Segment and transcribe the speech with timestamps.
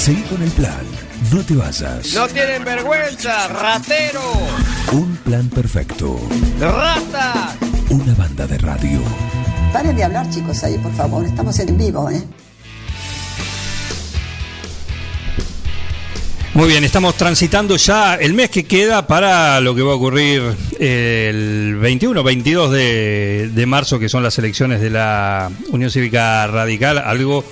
[0.00, 0.80] Seguí con el plan.
[1.30, 2.14] No te vayas.
[2.14, 4.22] No tienen vergüenza, ratero.
[4.92, 6.18] Un plan perfecto.
[6.58, 7.54] Rata.
[7.90, 8.98] Una banda de radio.
[9.74, 11.26] Paren de hablar, chicos, ahí, por favor.
[11.26, 12.22] Estamos en vivo, ¿eh?
[16.54, 20.42] Muy bien, estamos transitando ya el mes que queda para lo que va a ocurrir
[20.78, 26.96] el 21, 22 de, de marzo, que son las elecciones de la Unión Cívica Radical,
[26.96, 27.44] algo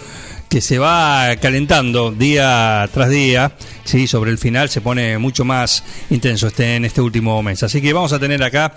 [0.48, 3.52] que se va calentando día tras día,
[3.84, 7.62] sí, sobre el final se pone mucho más intenso este, en este último mes.
[7.62, 8.74] Así que vamos a tener acá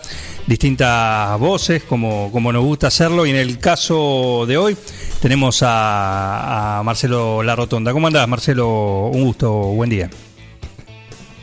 [0.48, 4.78] distintas voces, como, como nos gusta hacerlo, y en el caso de hoy
[5.22, 7.94] tenemos a, a Marcelo Larrotonda.
[7.94, 9.08] ¿Cómo andás, Marcelo?
[9.08, 10.10] Un gusto, buen día.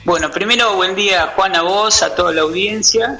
[0.04, 3.18] Bueno, primero buen día Juan a vos, a toda la audiencia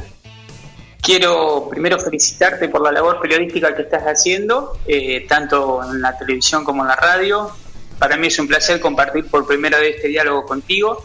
[1.09, 6.65] Quiero primero felicitarte por la labor periodística que estás haciendo, eh, tanto en la televisión
[6.65, 7.51] como en la radio.
[7.99, 11.03] Para mí es un placer compartir por primera vez este diálogo contigo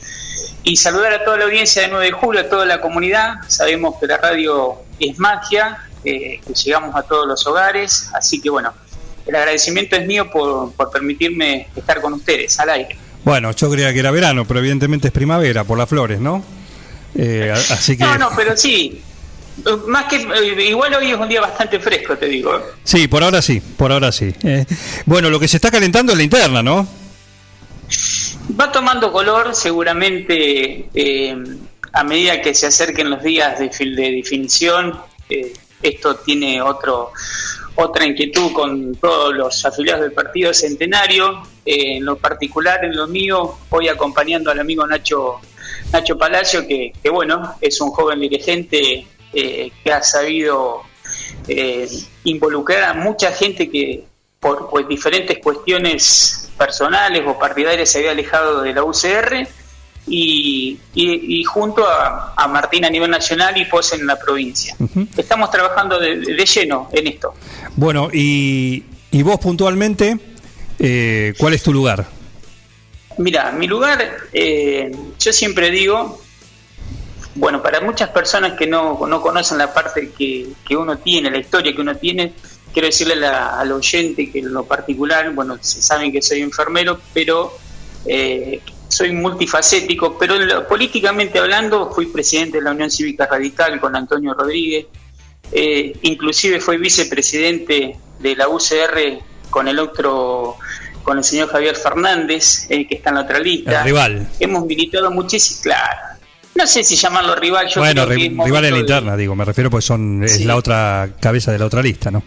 [0.62, 3.36] y saludar a toda la audiencia de 9 de julio, a toda la comunidad.
[3.48, 8.50] Sabemos que la radio es magia, eh, que llegamos a todos los hogares, así que
[8.50, 8.74] bueno,
[9.26, 12.98] el agradecimiento es mío por, por permitirme estar con ustedes al aire.
[13.24, 16.44] Bueno, yo creía que era verano, pero evidentemente es primavera por las flores, ¿no?
[17.16, 18.04] Eh, así que...
[18.04, 19.02] No, no, pero sí,
[19.88, 22.60] más que eh, igual hoy es un día bastante fresco, te digo.
[22.84, 24.34] Sí, por ahora sí, por ahora sí.
[24.44, 24.66] Eh,
[25.06, 26.88] bueno, lo que se está calentando es la interna, ¿no?
[28.60, 31.38] Va tomando color seguramente eh,
[31.94, 35.00] a medida que se acerquen los días de, de definición.
[35.82, 37.12] esto tiene otro
[37.76, 41.44] otra inquietud con todos los afiliados del Partido Centenario.
[41.66, 45.40] en lo particular, en lo mío, voy acompañando al amigo Nacho
[45.92, 50.84] Nacho Palacio, que, que bueno, es un joven dirigente eh, que ha sabido
[51.48, 51.88] eh,
[52.24, 54.04] involucrar a mucha gente que
[54.40, 59.48] por diferentes cuestiones personales o partidarias se había alejado de la UCR
[60.06, 64.76] y, junto a, Martín a nivel nacional y pues en la provincia.
[65.16, 67.34] Estamos trabajando de, lleno en esto.
[67.78, 70.18] Bueno, y, y vos puntualmente,
[70.78, 72.06] eh, ¿cuál es tu lugar?
[73.18, 76.20] Mira, mi lugar, yo siempre digo
[77.36, 81.40] bueno, para muchas personas que no, no conocen la parte que, que, uno tiene, la
[81.40, 82.34] historia que uno tiene,
[82.72, 87.58] quiero decirle al oyente que en lo particular, bueno, se saben que soy enfermero, pero
[88.06, 90.36] eh, soy multifacético, pero
[90.68, 94.86] políticamente hablando fui presidente de la Unión Cívica Radical con Antonio Rodríguez,
[95.52, 100.58] eh, inclusive fui vicepresidente de la UCR con el otro
[101.04, 103.80] con el señor Javier Fernández, eh, que está en la otra lista.
[103.80, 104.28] El rival.
[104.40, 106.13] Hemos militado muchísimo, claro,
[106.56, 107.68] no sé si llamarlo rival.
[107.68, 111.52] Yo bueno, rival en la interna, digo, me refiero pues son es la otra cabeza
[111.52, 112.24] de la otra lista, ¿no?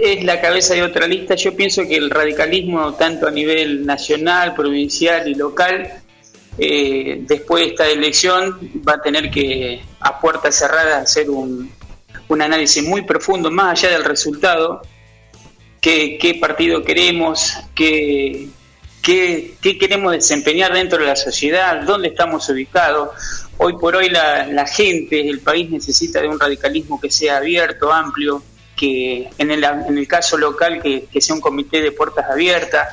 [0.00, 1.34] Es la cabeza de otra lista.
[1.34, 5.90] Yo pienso que el radicalismo, tanto a nivel nacional, provincial y local,
[6.58, 11.70] eh, después de esta elección va a tener que, a puertas cerradas, hacer un,
[12.28, 14.80] un análisis muy profundo, más allá del resultado,
[15.80, 18.48] qué, qué partido queremos, qué,
[19.02, 23.10] qué, queremos desempeñar dentro de la sociedad, dónde estamos ubicados.
[23.58, 28.42] Hoy por hoy la, gente, el país necesita de un radicalismo que sea abierto, amplio,
[28.76, 32.88] que en el, caso local que, sea un comité de puertas abiertas,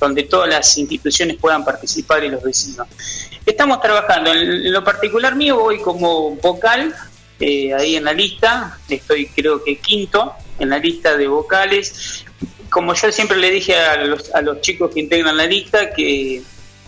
[0.00, 2.86] donde todas las instituciones puedan participar y los vecinos.
[3.44, 6.94] Estamos trabajando, en, lo particular mío voy como vocal,
[7.40, 12.24] eh, ahí en la lista, estoy creo que quinto en la lista de vocales,
[12.78, 16.40] como yo siempre le dije a los, a los chicos que integran la lista, que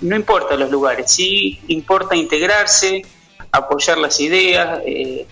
[0.02, 3.02] no importa los lugares, sí importa integrarse,
[3.50, 5.26] apoyar las ideas eh,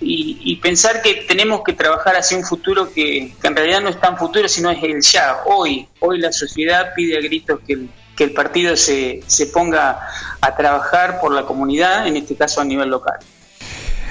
[0.00, 4.16] y, pensar que tenemos que trabajar hacia un futuro que, en realidad no es tan
[4.16, 5.86] futuro, sino es el ya, hoy.
[6.00, 10.08] Hoy la sociedad pide a gritos que el, que el partido se, se ponga
[10.40, 13.18] a trabajar por la comunidad, en este caso a nivel local.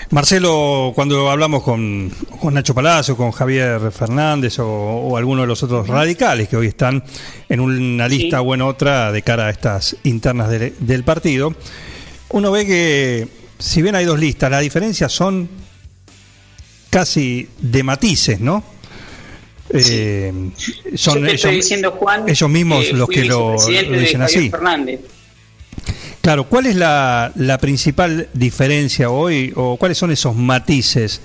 [0.09, 2.09] Marcelo, cuando hablamos con,
[2.51, 7.03] Nacho Palacio, con Javier Fernández o, alguno de los otros radicales que hoy están
[7.49, 11.53] en una lista o en otra de cara a estas internas del partido,
[12.29, 13.27] uno ve que
[13.59, 15.49] si bien hay dos listas, las diferencias son
[16.89, 18.63] casi de matices, ¿no?
[19.69, 20.31] Eh,
[20.95, 24.49] son ellos, diciendo, Juan, ellos mismos los que lo, dicen así.
[24.49, 25.01] Fernández.
[26.27, 31.21] Claro, ¿cuál es la, principal diferencia hoy o cuáles son esos matices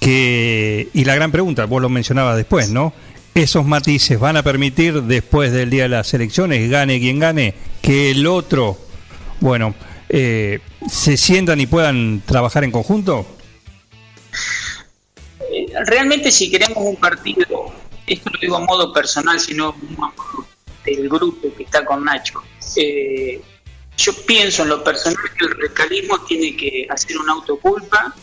[0.00, 2.92] que, y la gran pregunta, vos lo mencionabas después, ¿no?
[3.32, 8.10] Esos matices van a permitir después del día de las elecciones, gane quien gane, que
[8.10, 8.76] el otro,
[9.38, 9.72] bueno,
[10.08, 10.58] eh,
[10.90, 13.24] se sientan y puedan trabajar en conjunto?
[15.42, 17.72] Eh, realmente si queremos un partido,
[18.04, 19.76] esto lo digo a modo personal, sino
[20.84, 22.42] del grupo que está con Nacho.
[22.76, 23.40] Eh,
[23.96, 28.14] yo pienso en lo personal que el radicalismo tiene que hacer una autoculpa.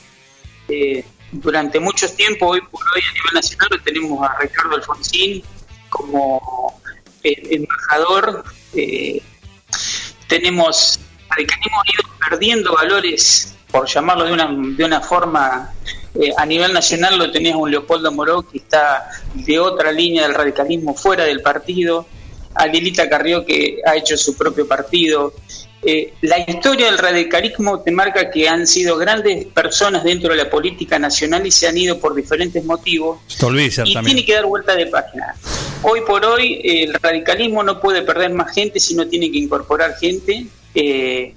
[0.68, 5.44] Eh, durante mucho tiempo, hoy por hoy a nivel nacional, tenemos a Ricardo Alfonsín
[5.89, 6.81] como
[7.23, 8.44] eh, embajador.
[10.27, 15.74] tenemos, el radicalismo ido perdiendo valores, por llamarlo de una, de una forma
[16.38, 20.94] a nivel nacional lo tenías un Leopoldo Moró que está de otra línea del radicalismo
[20.94, 22.06] fuera del partido,
[22.53, 25.33] a Lilita Carrió que ha hecho su propio partido.
[25.83, 30.50] Eh, la historia del radicalismo te marca que han sido grandes personas dentro de la
[30.50, 33.19] política nacional y se han ido por diferentes motivos.
[33.86, 35.36] y tiene que dar vuelta de página.
[35.81, 40.45] Hoy por hoy el radicalismo no puede perder más gente, sino tiene que incorporar gente.
[40.75, 41.33] Eh,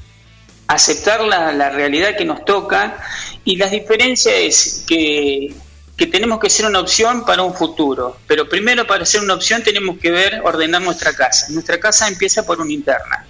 [0.66, 2.98] aceptar la, la, realidad que nos toca
[3.44, 5.52] y las diferencias es que
[5.96, 9.62] que tenemos que ser una opción para un futuro, pero primero para ser una opción
[9.62, 11.46] tenemos que ver, ordenar nuestra casa.
[11.50, 13.26] Nuestra casa empieza por una interna.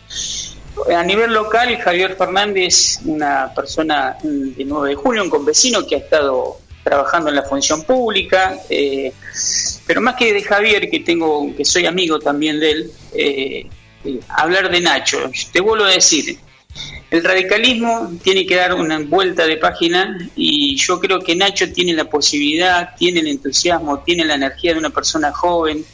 [0.97, 5.99] A nivel local, Javier Fernández, una persona de 9 de julio, un convecino que ha
[5.99, 9.13] estado trabajando en la función pública, eh,
[9.87, 13.67] pero más que de Javier, que tengo, que soy amigo también de él, eh,
[14.05, 15.31] eh, hablar de Nacho.
[15.53, 16.39] Te vuelvo a decir,
[17.11, 20.19] el radicalismo tiene que dar una vuelta de página
[20.77, 24.91] yo creo que Nacho tiene la posibilidad, tiene el entusiasmo, tiene la energía de una
[24.91, 25.85] persona joven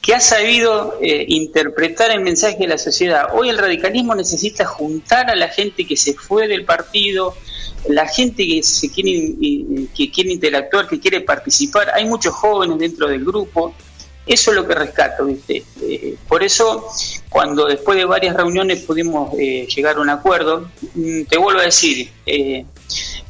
[0.00, 3.28] que ha sabido eh, interpretar el mensaje de la sociedad.
[3.32, 7.34] Hoy el radicalismo necesita juntar a la gente que se fue del partido,
[7.88, 8.62] la gente que
[8.92, 9.34] quiere,
[9.94, 11.92] que interactuar, que quiere participar.
[11.94, 13.74] Hay muchos jóvenes dentro del grupo
[14.24, 15.64] eso es lo que rescato, ¿viste?
[15.82, 16.86] Eh, por eso,
[17.28, 21.64] cuando después de varias reuniones pudimos eh, llegar a un acuerdo, mm, te vuelvo a
[21.64, 22.08] decir,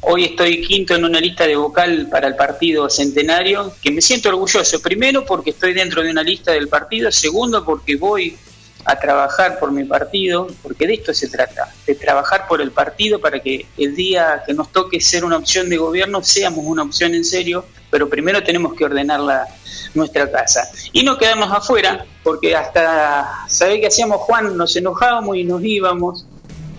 [0.03, 4.29] hoy estoy quinto en una lista de vocal para el partido centenario, que me siento
[4.29, 8.37] orgulloso, primero porque estoy dentro de una lista del partido, segundo porque voy
[8.85, 13.19] a trabajar por mi partido, porque de esto se trata, de trabajar por el partido
[13.19, 17.15] para que el día que nos toque ser una opción de gobierno seamos una opción
[17.15, 19.47] en serio, pero primero tenemos que ordenar la,
[19.93, 20.69] nuestra casa.
[20.91, 24.57] Y no quedarnos afuera, porque hasta, ¿sabe qué hacíamos Juan?
[24.57, 26.25] Nos enojábamos y nos íbamos.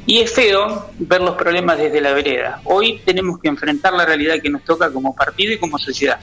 [0.06, 2.60] Y es feo ver los problemas desde la vereda.
[2.64, 6.20] Hoy tenemos que enfrentar la realidad que nos toca como partido y como sociedad.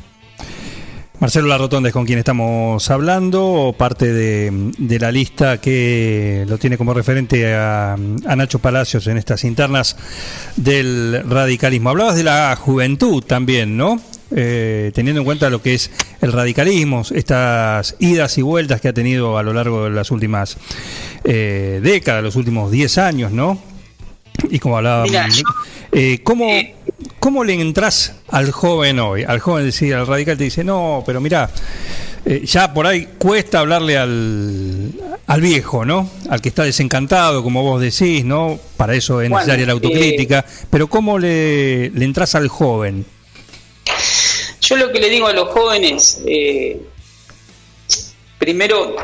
[1.20, 6.96] Marcelo Larrotonde es con quien estamos hablando, parte de, la lista que lo tiene como
[6.96, 9.96] referente a, a, Nacho Palacios en estas internas
[10.56, 11.92] del radicalismo.
[11.92, 14.02] Hablabas de la juventud también, ¿no?
[14.34, 15.92] Eh, teniendo en cuenta lo que es
[16.22, 20.58] el radicalismo, estas idas y vueltas que ha tenido a lo largo de las últimas
[21.26, 23.71] eh, décadas, los últimos 10 años, ¿no?
[24.52, 25.06] Y como hablaba,
[25.92, 26.46] eh, ¿cómo,
[27.20, 29.24] ¿cómo le entras al joven hoy?
[29.24, 31.50] Al joven, decir, al radical te dice, no, pero mira,
[32.44, 34.92] ya por ahí cuesta hablarle al,
[35.26, 36.10] al viejo, ¿no?
[36.30, 38.60] Al que está desencantado, como vos decís, ¿no?
[38.76, 43.06] Para eso es necesaria la autocrítica, pero ¿cómo le, le entras al joven?
[44.60, 46.82] Yo lo que le digo a los jóvenes, eh,
[48.38, 48.96] primero,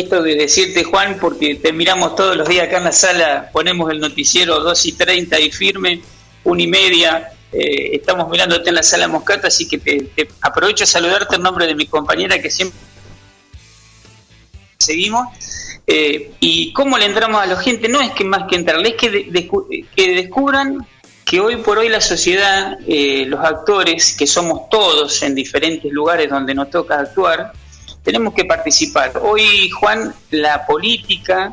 [0.00, 3.90] esto de decirte, Juan, porque te miramos todos los días acá en la sala, ponemos
[3.90, 6.00] el noticiero 2 y 30 y firme,
[6.44, 10.86] 1 y media, eh, estamos mirándote en la sala Moscata, así que te, aprovecho a
[10.86, 12.78] saludarte en nombre de mi compañera que siempre
[14.78, 15.28] seguimos.
[15.86, 18.94] Eh, y cómo le entramos a la gente, no es que más que entrarle, es
[18.96, 20.86] que, descubran
[21.24, 26.28] que hoy por hoy la sociedad, eh, los actores, que somos todos en diferentes lugares
[26.28, 27.52] donde nos toca actuar,
[28.06, 29.20] tenemos que participar.
[29.20, 31.52] Hoy, Juan, la política,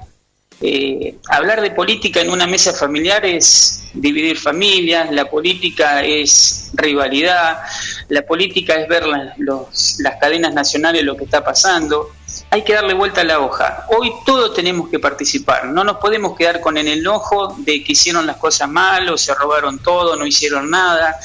[0.61, 7.63] eh, hablar de política en una mesa familiar es dividir familias, la política es rivalidad,
[8.09, 12.11] la política es ver las cadenas nacionales, lo que está pasando
[12.49, 13.87] hay que darle vuelta a la hoja.
[13.89, 18.27] Hoy todos tenemos que participar, no nos podemos quedar con el enojo de que hicieron
[18.27, 21.19] las cosas mal o se robaron todo, no hicieron nada.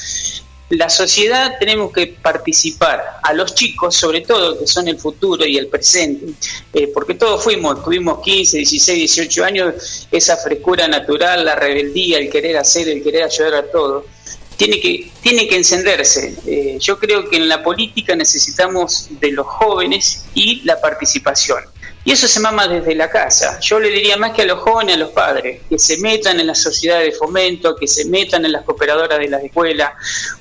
[0.70, 5.56] La sociedad tenemos que participar, a los chicos sobre todo, que son el futuro y
[5.56, 6.26] el presente,
[6.74, 12.28] eh, porque todos fuimos, tuvimos 15, 16, 18 años, esa frescura natural, la rebeldía, el
[12.28, 14.04] querer hacer, el querer ayudar a todos
[14.58, 16.34] tiene que, tiene que encenderse.
[16.44, 21.60] Eh, yo creo que en la política necesitamos de los jóvenes y la participación.
[22.08, 23.60] Y eso se mama desde la casa.
[23.60, 26.46] Yo le diría más que a los jóvenes, a los padres, que se metan en
[26.46, 29.92] la sociedad de fomento, que se metan en las cooperadoras de las escuelas.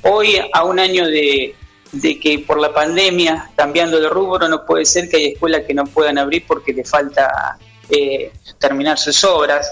[0.03, 1.55] Hoy, a un año de,
[1.91, 5.73] de que por la pandemia, cambiando de rubro, no puede ser que haya escuelas que
[5.73, 7.57] no puedan abrir porque le falta
[7.89, 9.69] eh, terminar sus obras.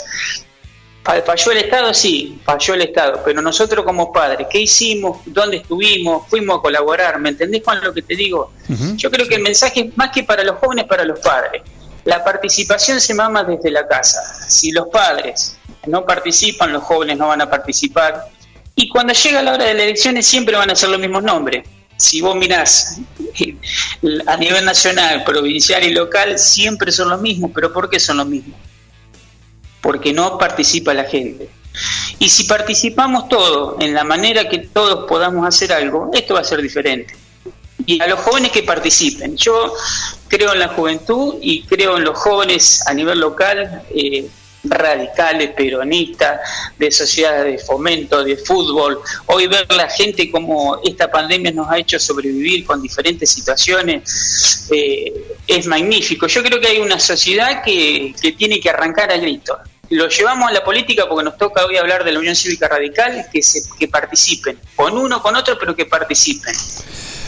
[1.01, 1.93] ¿Falló el Estado?
[1.93, 5.19] Sí, falló el Estado, pero nosotros como padres, ¿qué hicimos?
[5.27, 6.27] ¿Dónde estuvimos?
[6.27, 8.51] Fuimos a colaborar, ¿me entendés Juan lo que te digo?
[8.97, 11.61] Yo creo que el mensaje es más que para los jóvenes, para los padres.
[12.05, 14.21] La participación se mama desde la casa.
[14.47, 15.57] Si los padres
[15.87, 18.29] no participan, los jóvenes no van a participar.
[18.75, 21.67] Y cuando llega la hora de las elecciones siempre van a ser los mismos nombres.
[21.97, 22.99] Si vos mirás
[24.27, 27.51] a nivel nacional, provincial y local, siempre son los mismos.
[27.55, 28.59] ¿Pero por qué son los mismos?
[29.81, 31.49] Porque no participa la gente.
[32.19, 36.43] Y si participamos todos en la manera que todos podamos hacer algo, esto va a
[36.43, 37.15] ser diferente.
[37.85, 39.35] Y a los jóvenes que participen.
[39.37, 39.73] Yo
[40.27, 43.83] creo en la juventud y creo en los jóvenes a nivel local.
[43.93, 44.27] Eh,
[44.67, 46.41] radicales, peronistas,
[46.77, 48.99] de sociedades de fomento, de fútbol.
[49.27, 55.13] Hoy ver la gente como esta pandemia nos ha hecho sobrevivir con diferentes situaciones eh,
[55.47, 56.27] es magnífico.
[56.27, 59.57] Yo creo que hay una sociedad que, que tiene que arrancar a grito.
[59.89, 63.27] Lo llevamos a la política porque nos toca hoy hablar de la Unión Cívica Radical,
[63.31, 66.55] que, se, que participen, con uno, con otro, pero que participen.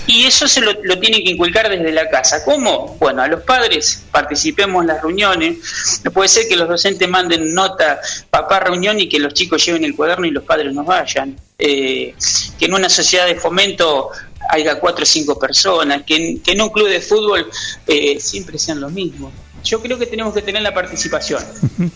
[0.07, 2.43] Y eso se lo, lo tienen que inculcar desde la casa.
[2.45, 2.95] ¿Cómo?
[2.99, 6.01] Bueno, a los padres participemos en las reuniones.
[6.03, 7.99] No puede ser que los docentes manden nota,
[8.29, 11.37] papá reunión y que los chicos lleven el cuaderno y los padres no vayan.
[11.59, 12.15] Eh,
[12.57, 14.11] que en una sociedad de fomento
[14.49, 17.49] haya cuatro o cinco personas, que en, que en un club de fútbol
[17.85, 19.33] eh, siempre sean los mismos.
[19.63, 21.43] Yo creo que tenemos que tener la participación.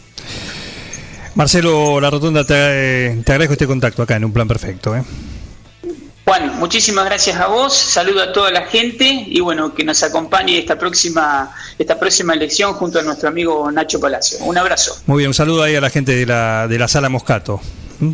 [1.35, 4.95] Marcelo La Rotonda, te, te agradezco este contacto acá en Un Plan Perfecto.
[4.95, 5.03] ¿eh?
[6.31, 10.57] Juan, muchísimas gracias a vos, saludo a toda la gente y bueno, que nos acompañe
[10.59, 14.37] esta próxima, esta próxima elección junto a nuestro amigo Nacho Palacio.
[14.45, 14.95] Un abrazo.
[15.07, 17.59] Muy bien, un saludo ahí a la gente de la, de la sala Moscato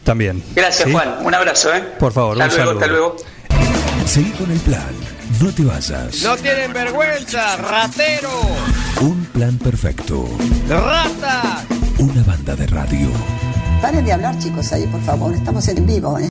[0.03, 0.41] también.
[0.55, 0.91] Gracias ¿sí?
[0.91, 1.71] Juan, un abrazo.
[1.75, 1.79] ¿eh?
[1.99, 3.13] Por favor, hasta un luego, saludo.
[3.13, 4.07] hasta luego.
[4.07, 4.89] Seguí con el plan.
[5.39, 6.23] No te vayas.
[6.23, 8.31] No tienen vergüenza, ratero,
[9.01, 10.27] Un plan perfecto.
[10.67, 11.63] rata.
[11.99, 13.09] Una banda de radio.
[13.79, 15.35] Paren de hablar, chicos, ahí, por favor.
[15.35, 16.25] Estamos en vivo, ¿eh?